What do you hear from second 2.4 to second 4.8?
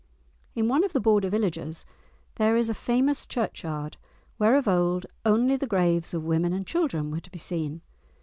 is a famous churchyard where of